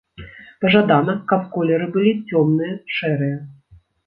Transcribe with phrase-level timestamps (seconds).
[0.63, 3.37] Пажадана, каб колеры былі цёмныя, шэрыя.